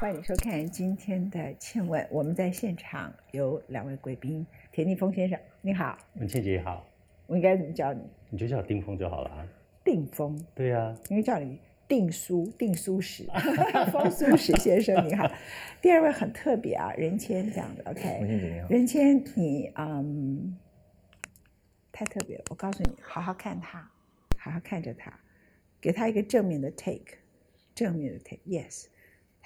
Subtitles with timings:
[0.00, 6.86] 欢迎收看今天的《倩问》，我们在现场有两位贵宾，田立峰先生，你好，文倩姐好，
[7.26, 8.00] 我应该怎么叫你？
[8.30, 9.44] 你就叫我丁峰就好了啊。
[9.82, 13.26] 定峰，对呀、应该叫你定苏定苏史，
[13.90, 15.28] 风苏史先生你好。
[15.82, 18.68] 第二位很特别啊，任谦讲的文，OK，倩姐你好。
[18.68, 20.56] 任谦你嗯
[21.90, 23.90] 太特别了，我告诉你，好好看他，
[24.38, 25.12] 好好看着他，
[25.80, 27.16] 给他一个正面的 take，
[27.74, 28.86] 正面的 take，yes。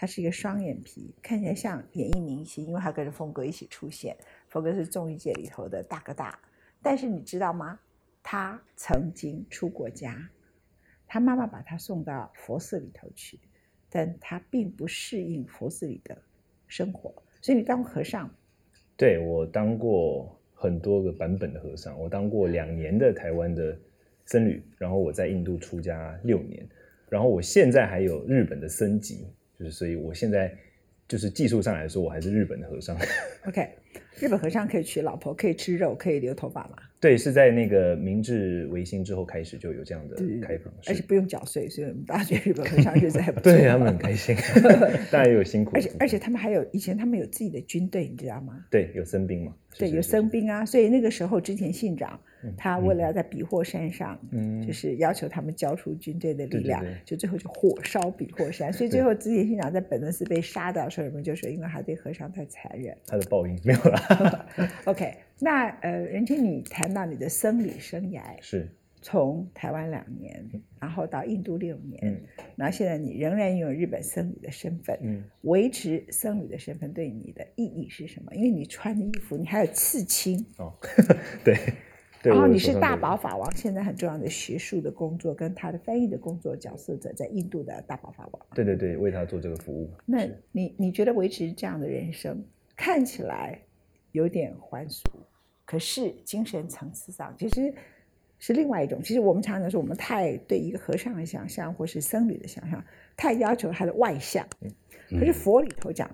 [0.02, 4.16] 他是一个双眼皮，看起来像演艺明星，因为他跟着峰哥一起出现。
[4.48, 6.36] 峰哥是综艺界里头的大哥大，
[6.82, 7.78] 但是你知道吗？
[8.20, 10.28] 他曾经出过家，
[11.06, 13.38] 他妈妈把他送到佛寺里头去，
[13.88, 16.20] 但他并不适应佛寺里的
[16.66, 18.28] 生活，所以你当过和尚，
[18.96, 23.78] 对我当过很多个版本的和尚，我当过两年的台湾的
[24.24, 26.68] 僧侣，然后我在印度出家六年，
[27.08, 29.28] 然后我现在还有日本的僧籍，
[29.62, 30.52] 就是所以我现在
[31.06, 32.96] 就是技术上来说，我还是日本的和尚。
[33.46, 33.68] OK，
[34.18, 36.76] 日本和尚可以娶老婆，可以吃肉，可以留头发吗？
[37.02, 43.52] 对，是在那个明治维新之后开始就有这样的对开放，而且不用缴税，所以我们大家觉得日本和尚日子还不 错。
[43.52, 44.36] 对他们很开心，
[45.10, 48.64] 当然也有辛苦而且而且他们还有以前他们有自己的军队，你知道吗？
[48.70, 52.18] 对有僧兵嘛，是对，有僧兵啊，所以那个时候之前信长
[52.56, 62.96] 他为了要在比霍山上，嗯就是要求他们交出军队的力量，就最后就火烧比霍山，所以最后之前信长在本能寺被杀掉的时候，人们就说因为他对和尚太残忍。
[63.08, 64.46] 他的报应没有了，
[64.86, 65.12] OK，
[65.44, 68.68] 那呃，任谦，你谈到你的僧侣生涯，是
[69.00, 70.48] 从台湾两年，
[70.80, 72.20] 然后到印度六年，嗯
[72.54, 78.32] 然后现在你仍然拥有日本僧侣的身份，嗯维持僧侣的身份对你的意义是什么？
[78.36, 80.72] 因为你穿的衣服，你还有刺青，哦，
[81.44, 81.56] 对
[82.22, 88.46] 对，然后你是大宝法王，现在很重要的学术的工作跟他的翻译的工作角色者，在印度的大宝法王。
[88.54, 89.90] 对对对，为他做这个服务。
[90.06, 92.40] 那你你觉得维持这样的人生，
[92.76, 93.60] 看起来
[94.12, 95.02] 有点还俗，
[95.64, 97.74] 可是精神层次上其实
[98.38, 99.00] 是另外一种。
[99.02, 102.84] 其实我们常常说，我们太对一个和尚的想象，或是僧侣的想象，
[103.16, 104.46] 太要求他的外相。
[105.10, 106.10] 可是佛里头讲，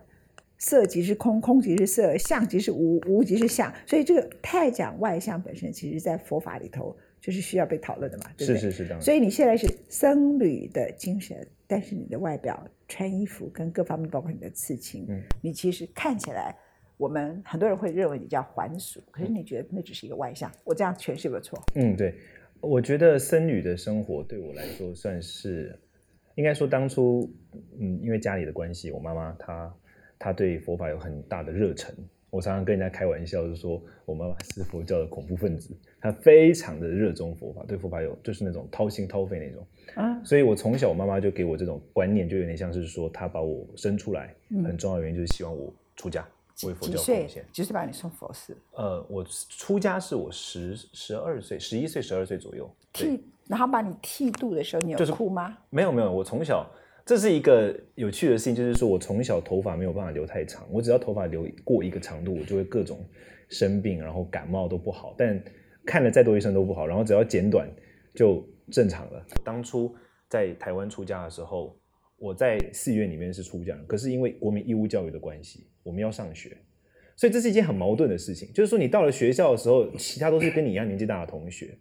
[0.58, 3.72] 色即是空，空即是色，相即是无，无即是相。
[3.86, 8.60] 所以这个太讲外相本身，其实在佛法里头就是需要被讨论的嘛，对不对？
[8.60, 9.00] 是是是。
[9.00, 16.54] 所以你现在是僧侣的精神，但是你的外表、穿衣服跟各方面，包括你的刺青，嗯你其实看起来，
[16.98, 20.50] 我们很多人会认为你叫还俗，可是你觉得那只是一个外向。
[20.64, 21.58] 我这样诠释有没有错？
[21.76, 22.14] 嗯，对，
[22.60, 25.78] 我觉得僧侣的生活对我来说算是，
[26.34, 27.32] 应该说当初，
[27.78, 29.74] 嗯，因为家里的关系，我妈妈她
[30.18, 31.94] 她对佛法有很大的热忱。
[32.30, 39.66] 我常常跟人家开玩笑，就说我妈妈是佛教的恐怖分子，她非常的热衷佛法，对佛法有就是那种掏心掏肺那种。
[39.94, 46.28] 啊，所以我从小我妈妈就给我这种观念，就有点像是说她把我生出来，嗯很重要的原因就是希望我出家，
[46.64, 47.44] 为佛教几岁贡献。？
[47.52, 48.56] 几岁把你送佛寺？
[48.72, 52.68] 呃，我出家是我十十二岁，十一岁、十二岁左右。
[52.92, 55.56] 剃，然后把你剃度的时候，你有就是哭吗？
[55.70, 56.66] 没有没有，我从小
[57.04, 63.04] 这是一个有趣的事情，就是说我从小头发没有办法留太长，我只要头发留过一个长度，我就会各种
[63.48, 65.42] 生病，然后感冒都不好，但
[65.86, 67.68] 看了再多医生都不好，然后只要剪短
[68.14, 69.24] 就正常了。
[69.44, 69.94] 当初
[70.28, 71.74] 在台湾出家的时候，
[72.18, 76.56] 我在寺院里面是出家人，可是因为国民义务教育的关系，我们要上学。
[77.16, 81.76] 所以这是一件很矛盾的事情，就是说你到了学校的时候，其他都是跟你一样年纪大的同学，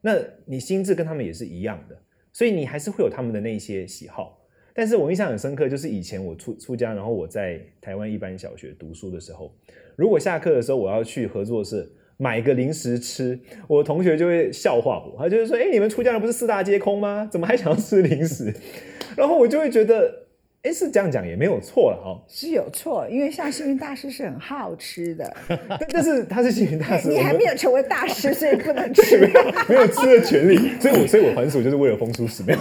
[0.00, 2.00] 那你心智跟他们也是一样的，
[2.32, 4.40] 所以你还是会有他们的那些喜好。
[4.72, 9.52] 但是我印象很深刻，就是以前我出出家，然后我在台湾一般小学读书的时候，
[9.96, 17.28] 如果下课的时候我要去合作社买个零食吃，我同学就会笑话我，他就会说：“哎、你们出家人不是四大皆空吗？
[17.32, 18.54] 怎么还想要吃零食？”
[19.16, 20.26] 然后我就会觉得，
[20.62, 22.24] 哎，是这样讲也没有错了哈。
[22.28, 29.18] 是有错，因为像星云大师是很好吃的， 但但是他是星云大师， 你还没有成为大师，所以不能吃。
[29.68, 32.58] 没有吃的权利，所以我所以我还俗就是为了风俗使，没有。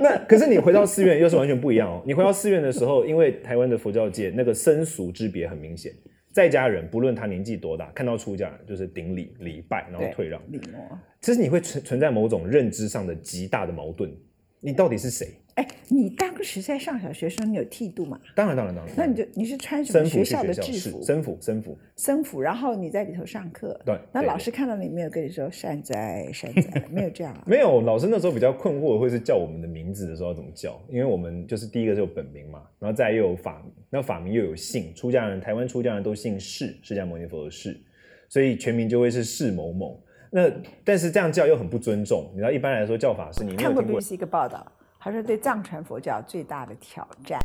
[0.00, 2.02] 那可是你回到寺院又是完全不一样哦。
[2.06, 5.92] 你回到寺院的时候，因为台湾的佛教界那个僧俗之别很明显，
[6.32, 10.40] 在家人不论他年纪多大，看到出家人就是顶礼礼拜，然后退让。
[10.50, 10.80] 礼膜。
[11.20, 14.10] 其实你会存存在某种认知上的极大的矛盾，
[14.60, 15.26] 你到底是谁？
[15.54, 18.18] 哎，你当时在上小学的时候，你有剃度吗？
[18.34, 18.94] 当然，当然，当然。
[18.96, 21.02] 那你就你是穿什么学校的制服？
[21.02, 21.78] 僧服，僧服。
[21.96, 23.78] 僧服，然后你在里头上课。
[23.84, 27.42] 对那老师看到你没有跟你说善哉善哉，没有这样啊？
[27.48, 30.80] 没有，老师那时候比较困惑，会是叫我们的名字的时候要怎么叫？
[30.88, 37.78] 因为我们就是第一个是有本名嘛，然后再又有法名，那法名又有姓，出家人台湾出家人都姓释，释迦牟尼佛的释，
[38.28, 40.00] 所以全名就会是释某某。
[40.30, 40.50] 那
[40.84, 44.64] 但是这样叫又很不尊重，你知道一般来说叫法是，你没有看过听过 BBC 一个报道，
[44.98, 47.38] 他说对藏传佛教最大的挑战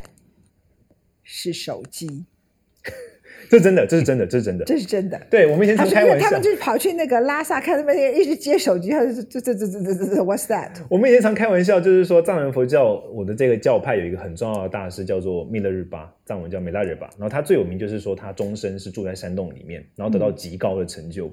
[1.24, 2.26] 是手机，
[3.50, 4.64] 这是真的，这是真的，这是真的。
[4.64, 5.20] 这是真的。
[5.28, 10.70] 对我们以前，常开玩笑他们，就是跑去那个拉萨，看他们一直接手机，他就这这这这这 What's that？
[10.88, 17.08] 我们以前常开玩笑，就是说藏传佛教，我的这个教派有一个很重要的大师叫做密勒日巴，藏文叫美拉日巴。
[17.18, 21.28] 然后他最有名就是说他终身是住在山洞里面，然后得到极高的成就。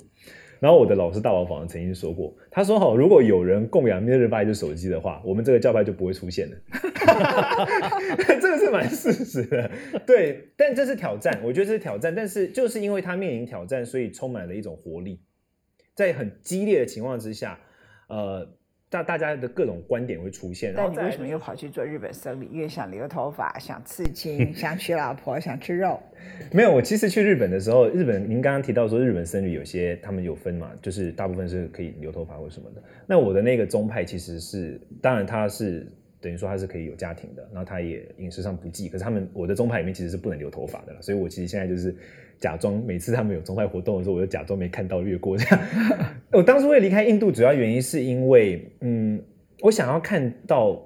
[0.63, 6.57] 然后我的老师大老坊曾经说过，他说哈，如果有人供养 Mirror by 的手机的话，我们这个教派就不会出现了。
[8.39, 9.69] 这个是蛮事实的，
[10.07, 10.53] 对。
[10.55, 12.15] 但这是挑战，我觉得这是挑战。
[12.15, 15.19] 但是就是因为他面临挑战，所以充满了一种活力。
[15.95, 17.59] 在很激烈的情况之下，
[18.07, 18.47] 呃，
[18.93, 20.71] 大大家的各种观点会出现。
[20.71, 22.47] 然但你为什么又跑去做日本僧侣？
[22.51, 25.99] 因为想留头发，想刺青， 想娶老婆，想吃肉。
[26.53, 32.83] 没有，我其实去日本的时候，日本您刚刚提到说日本僧侣有些他们有分嘛，就是大部分是可以留头发或什么的。
[33.07, 35.87] 那我的那个宗派其实是，当然他是
[36.21, 41.93] 等于说他是可以有家庭的，然后他也饮食上不忌，可是他们我的宗派里面其实是不能留头发的了，所以我其实现在就是
[42.39, 45.59] 假装每次他们有宗派活动的时候，我就假装没看到越过这样。
[46.31, 49.21] 我当初会离开印度，主要原因是因为，嗯，
[49.61, 50.81] 我想要看到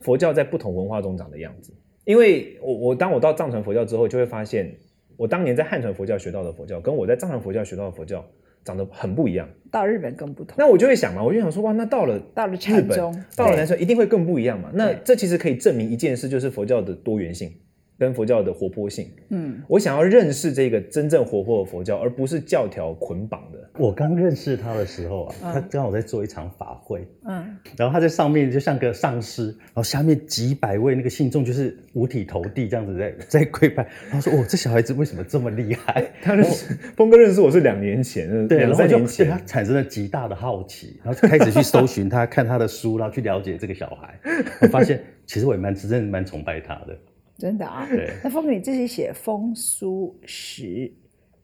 [0.00, 1.72] 佛教在不同文化中长的样子。
[2.04, 4.70] 因为我我当我到藏传佛教之后，就会发现
[5.16, 8.24] 我当年在汉传佛教学到的佛教，跟我在藏传佛教学到的佛教
[8.62, 9.48] 长得很不一样。
[9.70, 10.54] 到日本更不同。
[10.58, 12.96] 那我就会想嘛，我就想说，哇，那到了到了日本
[13.34, 14.70] 到了南传，一定会更不一样嘛。
[14.74, 17.50] 那这其实可以证明一件事，就是佛教的多元性
[17.98, 19.08] 跟佛教的活泼性。
[19.30, 23.58] 嗯，我想要认识这个真正活泼的佛教，而不是教条捆绑的。
[23.78, 39.38] 我刚认识他的时候啊，嗯他刚好在做一场法会，嗯，然后他在上面就像个上师，然后下面几百位那个信众就是五体投地这样子在在跪拜，然后说：“哦，这小孩子为什么这么厉害？”他认识峰哥认识我是两年前，对，两然后就三年前对他。
[39.44, 44.18] 产生了极大的好奇，然后就开始去搜寻他， 看他的书，然后去了解这个小孩。
[44.60, 46.96] 我发现其实我也蛮真正蛮崇拜他的。
[47.36, 47.86] 真的啊。
[47.88, 50.92] 对那风哥，你这是写风苏石，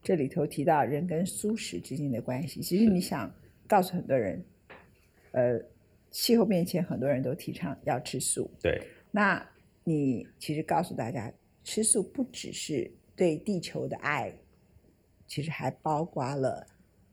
[0.01, 3.33] 这里头提到人跟苏食之间的关系，其实你想
[3.67, 4.43] 告诉很多人，
[5.31, 5.61] 呃，
[6.09, 8.49] 气候变迁，很多人都提倡要吃素。
[8.61, 9.45] 对那
[9.83, 11.31] 你其实告诉大家，
[11.63, 14.33] 吃素不只是对地球的爱，
[15.27, 16.65] 其实还包括了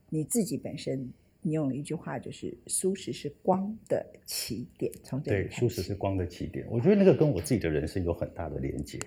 [0.09, 1.13] 你自己本身。
[1.41, 6.67] 你用了一句话，就是素食是光的起点，从这里对，开始素食是光的起点。
[6.69, 8.99] 我觉得那个跟我自己的人生有很大的连接。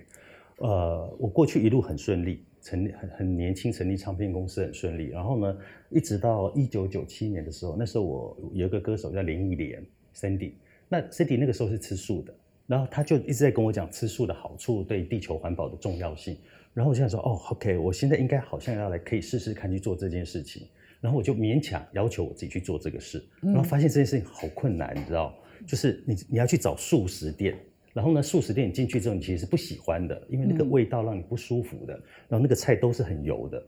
[0.58, 5.08] 呃，我过去一路很顺利，成立很很年轻成立唱片公司很顺利。
[5.08, 5.58] 然后呢，
[5.90, 9.84] 一直到一九九七年的时候，那时候我有一个歌手叫林忆莲
[10.16, 10.54] Cindy，
[10.88, 12.34] 那 Cindy 那个时候是吃素的，
[12.68, 16.38] 然后他就一直在跟我讲吃素的好处，对地球环保的重要性。
[16.74, 20.68] 然后我就在说，哦，OK，我现在应该好像要来可以试试看去做这件事情。
[21.02, 27.58] 然后我就勉强要求我自己去做这个事，然后发现这件事情好困难，你知道，就是你你要去找素食店，
[27.92, 31.94] 然后呢，素食店你进去之后，你其实是不喜欢的，因为那个味道让你不舒服的，
[32.30, 33.62] 然后那个菜都是很油的，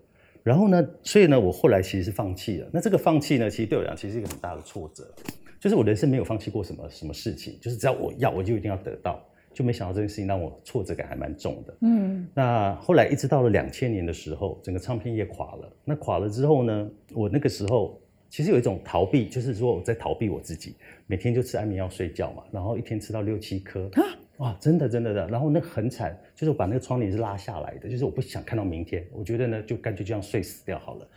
[0.44, 2.70] 然后呢，所以呢，我后来其实是放弃了。
[2.72, 5.12] 那这个放弃呢，其实对我来讲其实是一个很大的挫折，
[5.60, 9.26] 就是我人生没有放弃过什么什么事情，就是只要我要，我就一定要得到。
[9.54, 11.78] 就没想到这件事情让我挫折感还蛮重的。
[11.82, 15.72] 嗯那后来一直到了两千年的时候，整个唱片业垮了。
[15.86, 20.76] 那垮了之后呢，我那个时候其实有一种逃避，就是说我在逃避我自己，
[21.08, 23.90] 每天就吃安眠药睡觉嘛，然后一天吃到六七颗。
[24.38, 31.08] 哇，真的真的的，然后那很惨，就是我把那个窗帘是拉下来的，就是我不想看到明天，我觉得呢就干脆这样睡死掉好了。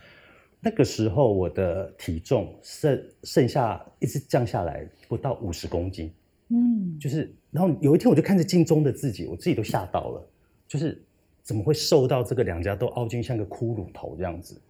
[0.59, 6.13] 那个时候我的体重剩剩下一直降下来不到五十公斤，
[6.49, 10.27] 嗯，就是，然后有一天我就看着镜中的自己，我自己都吓到了，
[10.67, 11.03] 就是
[11.43, 14.61] 怎么会瘦到这个两颊都凹进像个骷髅头这样子？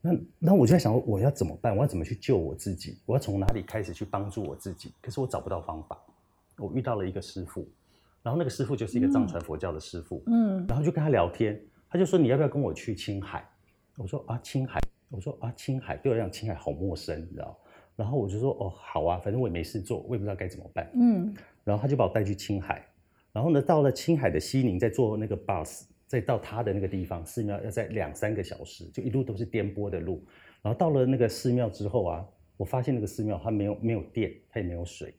[0.00, 1.74] 那那我就在想，我要怎么办？
[1.74, 2.98] 我要怎么去救我自己？
[3.06, 4.92] 我要从哪里开始去帮助我自己？
[5.00, 5.98] 可是我找不到方法。
[6.58, 7.66] 我遇到了一个师傅，
[8.22, 13.44] 然后那个师傅就是一个藏传佛教的师傅，嗯然后就跟他聊天，他就说你要不要跟我去青海？
[13.96, 17.58] 我说啊青海，我说啊青海，对我来讲青海好陌生，你知道？
[17.96, 20.90] 然后我就说哦好啊，反正我也没事做，我也不知道该怎么办。
[20.94, 22.84] 嗯然后他就把我带去青海，
[23.32, 30.22] 然后呢，到了青海的西宁，再坐那个 bus，再到他的那个地方寺庙，要在两三个小时，就一路都是颠簸的路。
[30.60, 35.14] 然后到了那个寺庙之后啊，我发现那个寺庙它没有没有电，它也没有水。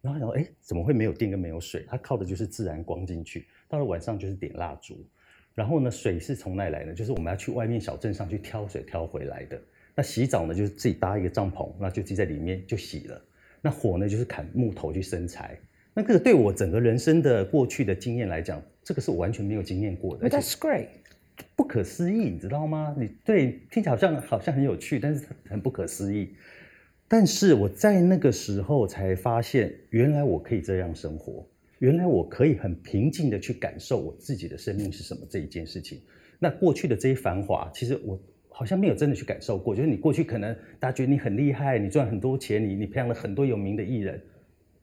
[0.00, 1.84] 然后然后哎，怎么会没有电跟没有水？
[1.88, 3.46] 它靠的就是自然光进去。
[3.68, 5.06] 到了晚上就是点蜡烛，
[5.54, 6.94] 然后呢，水是从哪里来的？
[6.94, 9.60] 就是我们要去外面小镇上去挑水挑回来的。
[9.98, 13.20] 那洗澡呢，就是自己搭一个帐篷，那就自己在里面就洗了。
[13.60, 15.58] 那火呢，就是砍木头去生柴。
[15.92, 20.86] 那这个对我整个人生的过去的经验来讲，这个是我完全没有经验过的，that's great。
[21.56, 22.94] 不可思议，你知道吗？
[22.96, 26.32] 你对听起来好像好像很有趣，但是很不可思议。
[27.08, 31.44] 但是我在那个时候才发现，原来我可以这样生活。
[31.80, 36.00] 原来我可以很平静的去感受我自己的生命是什么这一件事情。
[36.38, 38.16] 那过去的这些繁华，其实我
[38.58, 39.72] 好像没有真的去感受过。
[39.72, 44.20] 就是你过去可能大家觉得你很厉害，你赚很多钱，你你培养了很多有名的艺人，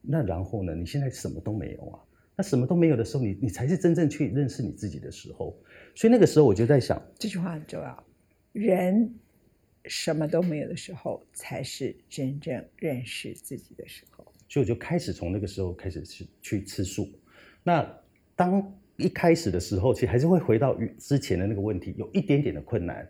[0.02, 2.00] 那然后呢，你现在什么都没有啊？
[2.38, 5.62] 那什么都没有的时候，你你才是真正去认识你自己的时候。
[5.94, 8.04] 所以那个时候我就在想，这句话很重要。
[8.54, 9.14] 人
[9.84, 14.24] 什么都没有的时候，才是真正认识自己的时候。
[14.48, 17.10] 所以我就开始从那个时候开始去去吃素。
[17.62, 17.86] 那
[18.38, 23.06] 当一开始的时候，其实还是会回到之前的那个问题，有一点点的困难。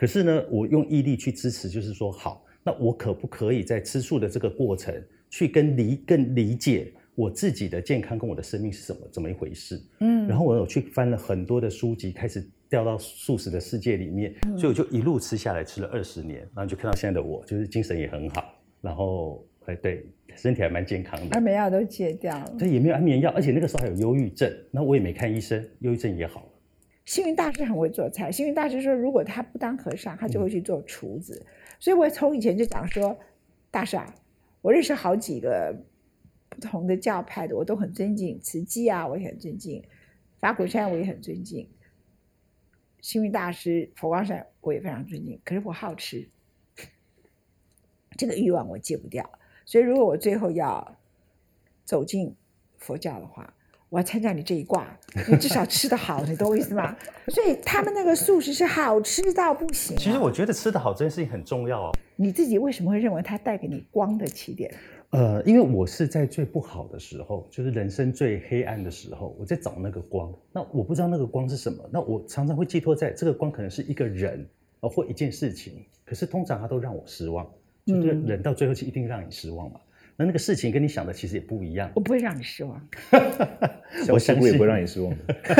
[0.00, 4.94] 可是呢，我用毅力去支持，就是说，好，那我可不可以在吃素的这个过程，
[5.28, 9.78] 去跟理更理解我自己的健康跟我的生命是什么怎么一回事？
[9.98, 20.06] 嗯，然后我有去翻了很多的书籍，开始掉到素食的世界里面，所以我就一路吃下来，吃了二十年，然后就看到现在的我，就是精神也很好，然后哎对。
[20.36, 26.48] 身体还蛮健康的，安眠药都戒掉了，对，也没有安眠药，而且那个时候还有忧郁症，那我也没看医生，忧郁症也好
[27.10, 27.14] 了。
[27.14, 31.44] 幸运大师很会做菜，星云大师说，如果他不当和尚，他就会去做厨子。
[31.80, 33.18] 所以我从以前就讲说，
[33.68, 34.14] 大师啊，
[34.62, 35.76] 我认识好几个
[36.48, 39.82] 不同的教派的，我都很尊敬，慈济啊，我也很尊敬，
[40.38, 41.68] 法鼓山我也很尊敬，
[43.00, 45.40] 星云大师、佛光山我也非常尊敬。
[45.44, 46.28] 可是我好吃，
[48.16, 49.28] 这个欲望我戒不掉。
[49.64, 50.96] 所以，如果我最后要
[51.84, 52.36] 走进
[52.78, 53.52] 佛教的话，
[53.90, 54.86] 我要参加你这一卦，
[55.28, 56.96] 你至少吃得好，你懂我意思吗？
[57.28, 59.96] 所以他们那个素食是好吃到不行。
[59.96, 61.92] 其实我觉得吃得好这件事情很重要哦。
[62.14, 64.72] 你自己为什么会认为它带给你光的起点？
[65.10, 70.32] 呃，因为我是在最不好的时候，就是人生最黑暗的时候，我在找那个光。
[70.52, 75.84] 那我不知道那个光是什么，那我常常会寄托在这个光，可能是一个人啊，或一件事情。
[76.04, 77.44] 可是通常它都让我失望。
[77.86, 79.80] 就是人到最后是一定让你失望嘛？
[80.20, 81.90] 那那个事情跟你想的其实也不一样。
[81.94, 82.88] 我不会让你失望，
[84.12, 85.10] 我相信也不会让你失望。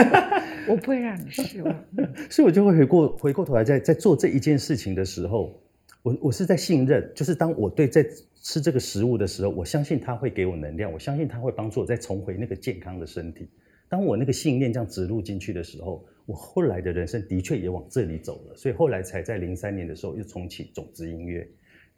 [0.69, 1.85] 我不会让你失望，
[2.29, 5.59] 所以我就会回过回过头来，在在做这一件事情的时候，
[6.03, 8.05] 我我是在信任，就是当我对在
[8.43, 13.49] 吃这个食物的时候，我相信它会给我能量，我相信它会帮助我再重回那个健康的身体。
[13.89, 21.49] 当我那个信念这样植入进去的时候，我后来的人生的确也往这里走了，所以后来才在零三年的时候又重启种子音乐。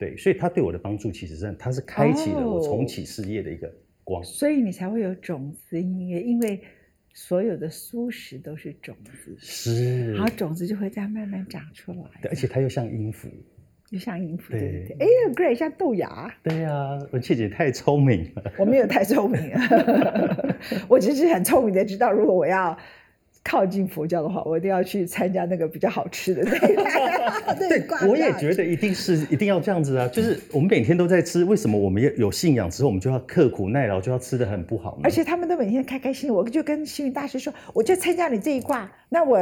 [0.02, 6.61] 对，所以他对我的帮助，其实是他是开启了我重启事业的一个光，所以你才会有种子音乐，因为
[7.14, 13.28] 所有的素食都是种子，是，然后种子就会这样慢慢长出来，对，而且它又像音符，
[13.90, 15.06] 又像音符，对对对，哎
[15.37, 19.52] ，great，像豆芽，对呀，文倩姐太聪明了，我没有太聪明，
[20.90, 22.76] 我只是很聪明的知道，如果我要。
[23.44, 26.44] 靠近佛教的话，我一定要去参加那个比较好吃的。
[27.58, 30.08] 对，我也觉得一定是一定要这样子啊！
[30.08, 35.00] 就是我们每天都在吃，为什么我们有信仰之后，我们就要刻苦耐劳，就要吃的很不好呢？
[35.04, 39.38] 而且他们都每天开开心，我就跟星云大师说，我就参加你这一卦，那我。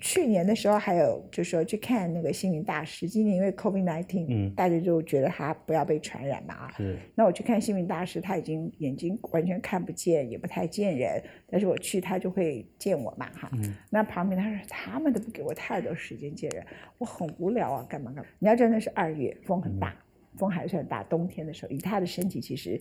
[0.00, 3.08] 去年的时候还有，就是说去看那个心灵大师。
[3.08, 6.74] 今年因为 COVID nineteen，嗯，大家就觉得他不要被传染嘛啊。
[6.76, 6.98] 是。
[7.14, 11.22] 那我去看心灵大师，他已经眼睛完全看不见，也不太见人。
[11.50, 13.50] 但是我去，他就会见我嘛哈。
[13.54, 13.74] 嗯。
[13.90, 16.64] 那旁边他说他们都不给我太多时间见人，
[16.98, 18.30] 我很无聊啊，干嘛干嘛。
[18.38, 19.94] 你要知道那是二月，风很大，
[20.36, 21.02] 风还算大。
[21.04, 22.80] 冬天的时候，以他的身体其实，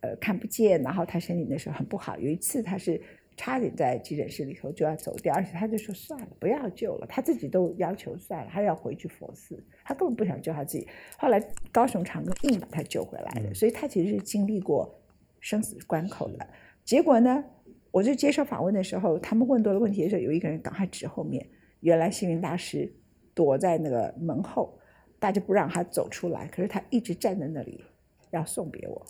[0.00, 2.18] 呃，看不见，然后他身体那时候很不好。
[2.18, 3.00] 有一次他是。
[3.36, 7.06] 差点在急诊室里头就要走掉，而且他就说算了，不要救了。
[7.08, 10.86] 他自己都要求算了，他要回去佛寺，他根本不想救他自己。
[11.18, 15.00] 后来高雄长庚硬把他救回来的，所以他其实是经历过
[15.40, 16.46] 生死关口的。
[16.84, 17.44] 结果呢，
[17.90, 21.48] 我就接受访问的时候，他们问多了问题的时候，有一个人赶快指后面，
[21.80, 22.92] 原来星云大师
[23.34, 24.78] 躲在那个门后，
[25.18, 27.82] 大家不让他走出来，可是他一直站在那里
[28.30, 29.06] 要送别我，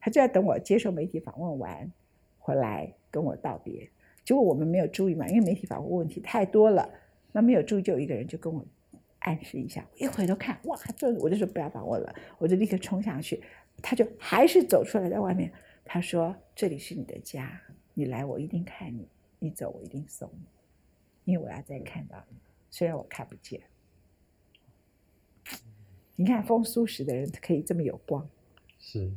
[0.00, 1.92] 他就在等我接受媒体访问完
[2.46, 2.94] 回来。
[3.08, 3.88] 跟我道别，
[4.24, 6.86] 结果我们没有注意嘛，因为媒体访问问题太多了，
[7.32, 8.62] 那没有注意，就一个人就跟我
[9.20, 13.42] 暗示一下，我一回头看，哇，这我就说不要访问了，我就立刻冲上去，
[13.82, 15.50] 他就还是走出来在外面，
[15.82, 17.58] 他说这里是你的家，
[17.94, 22.36] 你来我一定看你，你走我一定送你，因为我要再看到你，
[22.70, 23.62] 虽然我看不见。
[26.16, 28.28] 你看风苏食的人可以这么有光，
[28.78, 29.10] 是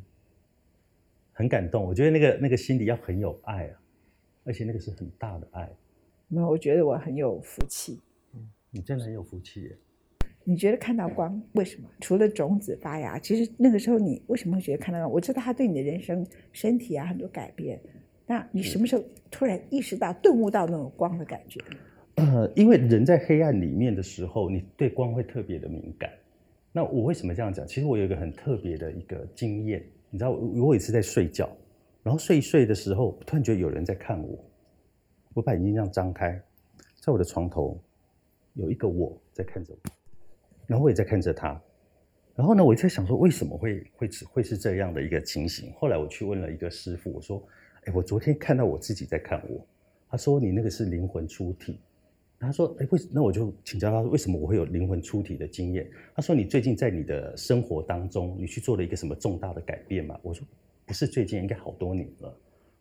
[1.39, 3.79] 很感动，我觉得那个那个心里要很有爱啊。
[4.43, 5.69] 而且那个是很大的爱，
[6.27, 7.99] 那我觉得我很有福气。
[8.33, 9.77] 嗯，你真的很有福气耶。
[10.43, 11.87] 你觉得看到光为什么？
[12.01, 15.11] 除了种子发芽，其实那个时候你为什么会觉得看到光？
[15.11, 17.79] 我知道它对你的人生、身体啊很多改变。
[18.25, 21.61] 那你什么时候突然意识到、顿悟到那种光的感觉？
[22.15, 26.11] 呃， 因为人在黑暗里面的时候，你对光会特别的敏感。
[26.71, 27.67] 那我为什么这样讲？
[27.67, 31.49] 其实我有一个很特别的一个经验，你知道，我有一次在睡觉。
[32.01, 34.43] 然后睡一睡的时候，突然觉得有人在看我，
[35.33, 36.41] 我把眼睛这样张开，
[37.01, 37.77] 在我的床头
[38.53, 39.91] 有一个我在看着我，
[40.65, 41.61] 然后我也在看着他。
[42.35, 45.73] 然后呢，我就在想说，为什么会会会是这样的一个情形？
[45.73, 47.45] 后来我去问了一个师傅，我说
[47.83, 49.67] ：“哎，我昨天看到我自己在看我。”
[50.09, 51.79] 他说：“你那个是灵魂出体。”
[52.39, 60.47] 他说：“哎，为那我就请教他，为什么我会有灵魂出体的经验？”他说：“你最近在你的生活当中，你去做了一个什么重大的改变吗？”我说
[60.85, 62.37] ：“不是最近，应该好多年了。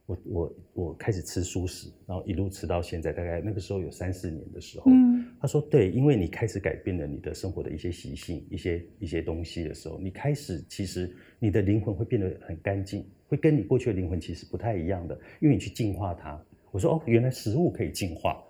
[0.07, 5.09] 我我我开始吃素食，然后一路吃到现在，大概那个时候有三四年的时候。”嗯
[5.41, 16.41] 他说：“对，因为你开始改变了你的生活的一些习性，一些一些东西的时候，你开始其实你的灵魂会变得很干净，会跟你过去的灵魂其实不太一样的，因为你去净化它。”
[16.73, 18.43] 我说：“哦，原来食物可以净化。”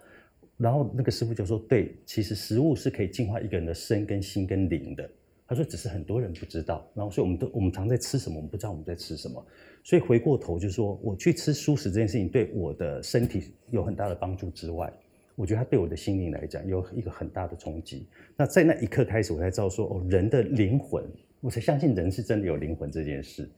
[0.58, 5.08] 然后那个师傅就说：“对，其实食物是可以净化一个人的身、跟心、跟灵的。”
[5.46, 6.86] 他说：“只是很多人不知道。
[6.94, 9.42] 然后，所以我们都我们常在吃什么，我们不知道我们在吃什么。
[9.84, 14.92] 所以回过头就说，我去吃素食这件事情对我的身体有很大的帮助之外，
[15.36, 18.08] 我觉得它对我的心灵来讲有一个很大的冲击。
[18.36, 21.04] 那在那一刻开始，我才知道说，哦，人的灵魂，
[21.40, 23.48] 我才相信人是真的有灵魂这件事。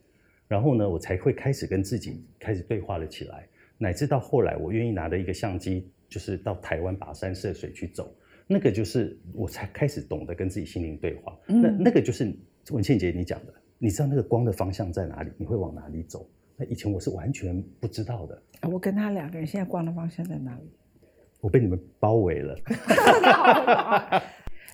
[0.47, 8.13] 然后呢，我才会开始跟自己开始对话了起来，乃至到后来，我愿意拿着一个相机。”就是到台湾跋山涉水去走，
[8.49, 11.39] 那个就是我才开始懂得跟自己心灵对话。
[11.47, 12.37] 那那个就是
[12.71, 16.29] 文倩姐你讲的，你知道那个光的方向在哪里，你会往哪里走？
[16.57, 18.43] 那以前我是完全不知道的。
[18.69, 20.69] 我跟他两个人现在光的方向在哪里？
[21.41, 22.59] 我被你们包围了。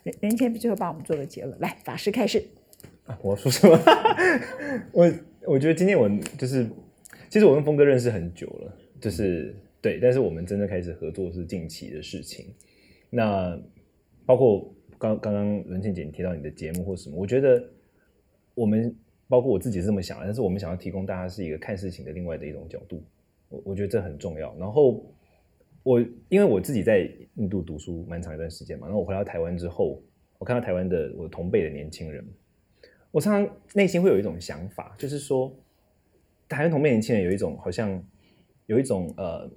[0.02, 2.42] 人人前最后帮我们做个结论，来法师开始。
[3.20, 3.78] 我要说什么？
[4.90, 5.12] 我
[5.46, 6.66] 我觉得今天我就是，
[7.28, 9.54] 其实我跟峰哥认识很久了，就是。
[9.86, 12.52] 对，但是我们真正开始合作是近期的事情。
[13.08, 13.56] 那
[14.24, 17.64] 包括刚刚刚文倩姐提到你的节目或什么，我觉得
[18.52, 18.92] 我们
[19.28, 23.00] 包括我自己是这么想，但是我们想要提供大家是一个看事情的另外的一种角度，
[23.48, 24.52] 我我觉得这很重要。
[24.58, 25.06] 然后
[25.84, 30.02] 我因为我自己在印度读书蛮长一段时间嘛，然后我回到台湾之后，
[30.40, 32.26] 我看到台湾的我同辈的年轻人，
[33.12, 35.56] 我常常内心会有一种想法，就是说
[36.48, 38.04] 台湾同辈年轻人有一种好像
[38.66, 39.48] 有一种呃。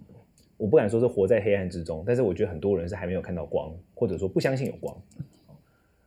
[0.59, 5.01] 我不敢说是活在黑暗之中，但是我觉得很多人是还没有看到光，或者说不相信有光。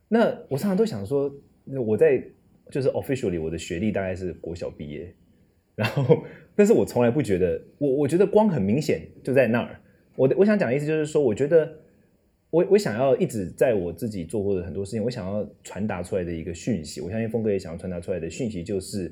[0.07, 1.33] 那我常常都想说，
[1.87, 2.23] 我在
[2.69, 5.11] 就是 officially 我的学历大概是国小毕业，
[5.73, 6.23] 然后，
[6.55, 9.81] 但是我从来不觉得，我我觉得光很明显就在那儿。
[10.15, 11.75] 我的我想讲的意思就是说，我觉得
[12.51, 19.11] 我我想要一直在我自己做过的很多事情，我想要传达出来的一个讯息，我相信峰哥也想要传达出来的讯息就是，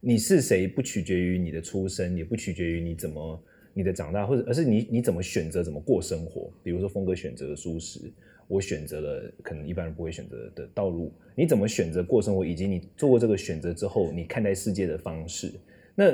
[0.00, 3.44] 你是谁不取决于你的出身，也不取决于你怎么。
[3.80, 6.52] 你的长大，或者而是你你怎么选择怎么过生活？
[6.62, 7.98] 比如说峰哥选择了舒适，
[8.46, 11.10] 我选择了可能一般人不会选择的道路。
[11.34, 15.50] 你怎么选择过生活，以及你做过这个选择之后，你看待世界的方式？
[15.94, 16.12] 那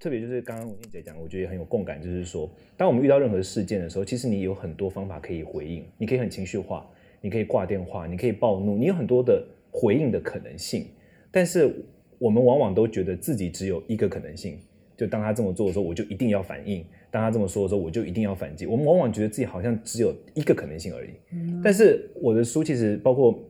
[0.00, 5.84] 特别就是刚刚文静姐讲，我觉得也很有共感，就是说，当我们遇到任何事件的时候，其实你有很多方法可以回应。
[5.96, 6.90] 你可以很情绪化，
[7.20, 10.88] 你可以挂电话，你可以暴怒，你有很多的回应的可能性。
[11.30, 11.72] 但是
[12.18, 14.58] 我们往往都觉得自己只有一个可能性。
[14.96, 16.82] 就当他这么做的时候，我就一定要反应；
[17.16, 18.66] 当他这么说的时候，我就一定要反击。
[18.66, 21.10] 我们往往觉得自己好像只有一个可能性而已。
[21.32, 23.42] 嗯但是我的书其实包括，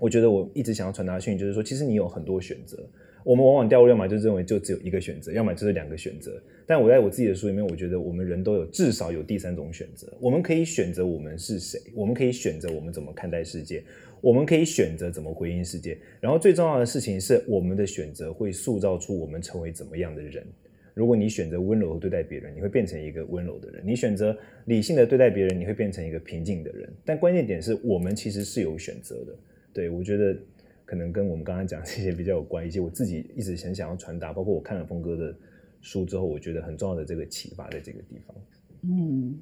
[0.00, 2.78] 我觉得我一直想要传达的讯息就是说，其实你有很多选择。
[3.22, 6.42] 我们往往掉入要么就认为就只有一个选择，要么就是两个选择。
[6.66, 10.10] 但我在我自己的书里面，我觉得我们人都有至少有第三种选择。
[10.18, 13.84] 我们可以选择我们是谁，我们可以选择我们怎么看待世界，
[14.22, 15.98] 我们可以选择怎么回应世界。
[16.20, 20.46] 然后最重要的事情是，我们的选择会塑造出我们成为怎么样的人。
[20.94, 26.88] 如果你选择温柔对待别人，你会变成一个温柔的人；你选择理性的对待别人，你会变成一个平静的人。
[27.04, 29.36] 但关键点是我们其实是有选择的。
[29.72, 30.38] 对我觉得
[30.84, 35.36] 可能跟我们刚刚讲这些比较有关，一些我自己一直很想要传达，包括我看了峰哥的
[35.80, 38.36] 书之后，我觉得很重要的这个启发在这个地方。
[38.82, 39.36] 嗯，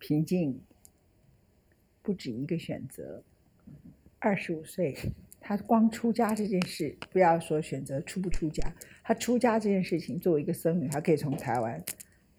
[0.00, 0.60] 平静
[2.02, 3.22] 不止一个选择。
[4.18, 4.96] 二十五岁。
[5.46, 8.64] 他光出家这件事，不要说选择出不出家，
[9.04, 11.80] 他出家这件事情，作为一个僧侣，他可以从台湾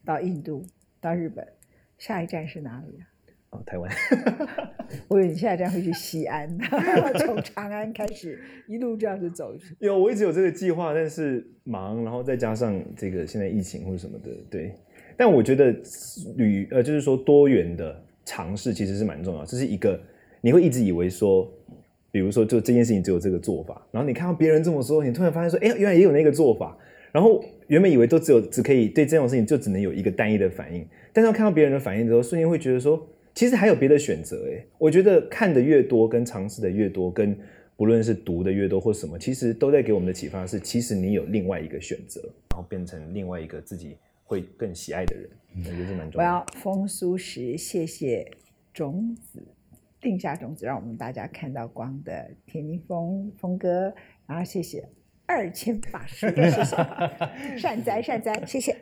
[0.03, 0.65] 到印度
[0.99, 1.47] 到日本，
[1.97, 3.07] 下一站是哪里啊？
[3.51, 3.89] 哦，台湾。
[5.07, 6.53] 我以为你下一站会去西安，
[7.25, 9.55] 从长安开始一路这样子走。
[9.79, 14.75] 有，我一直有这个计划，但是忙，然后再加上这个现在疫情或者什么的，对。
[15.15, 15.73] 但我觉得
[16.35, 19.97] 旅呃，就是说多元的尝试其实是蛮重要，这是一个
[20.41, 21.49] 你会一直以为说。
[22.17, 26.75] 比如说，就这件事情只有这个做法，然后你看到别人这么说，你突然发现说，哎，原来也有那个做法。
[27.11, 34.49] 然后原本以为都只有只可以对这种事情就只能有一个单一的反应，但是看到别人的反应之后，瞬间会觉得说，其实还有别的选择。
[34.51, 37.37] 哎，我觉得看的越多，跟尝试的越多，跟
[37.75, 46.23] 不论是读的越多或什么，其实都在给我们的启发是，其实你有另外一个选择，然后变成另外一个自己会更喜爱的人，我觉得这蛮重要的。
[46.23, 48.27] 要风苏石，谢谢
[48.73, 49.39] 种子
[49.99, 53.93] 定下种子，让我们大家看到光的田宁峰峰哥，
[54.25, 54.87] 然后谢谢。
[55.25, 58.73] 二千法师， 谢谢善哉善哉，谢谢。